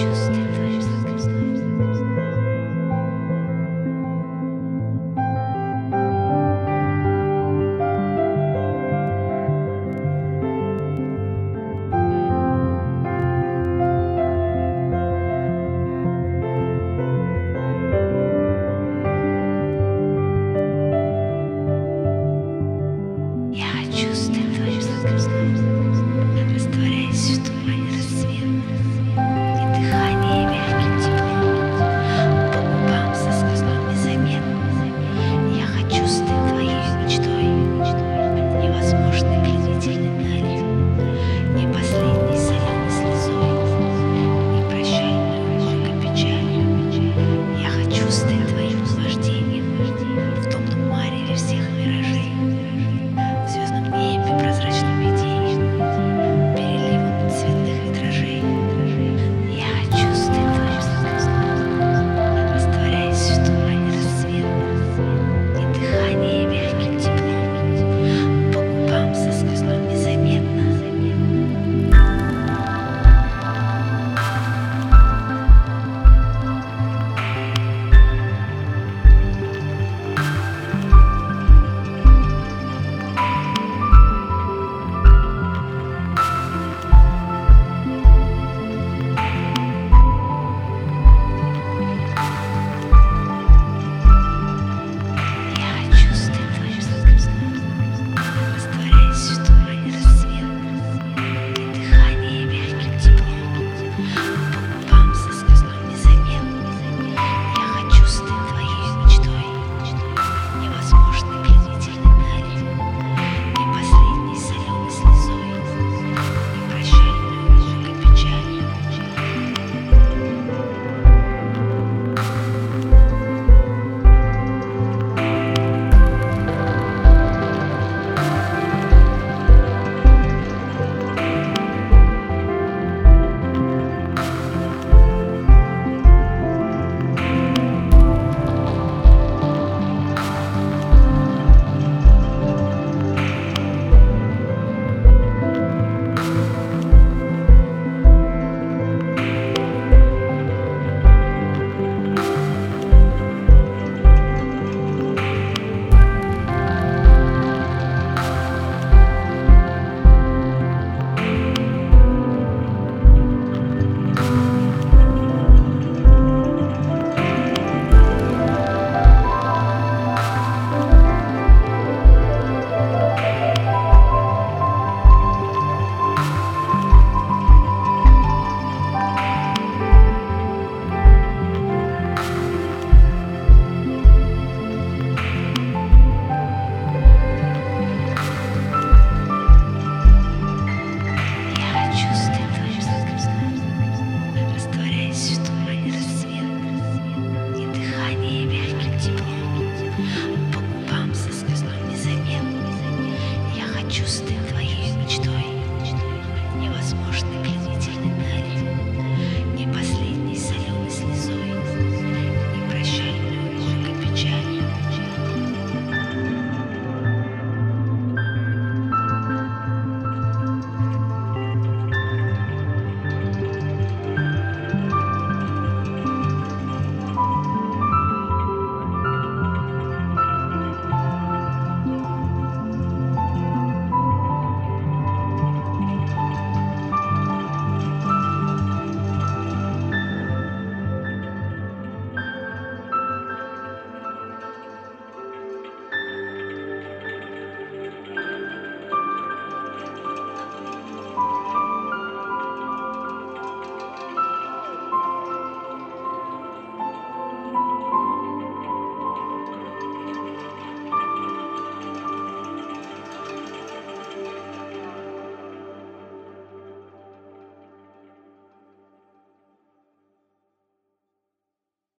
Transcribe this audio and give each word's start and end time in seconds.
just 0.00 0.49